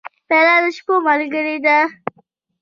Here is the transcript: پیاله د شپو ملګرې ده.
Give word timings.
پیاله 0.27 0.55
د 0.63 0.65
شپو 0.75 0.93
ملګرې 1.07 1.57
ده. 1.65 1.77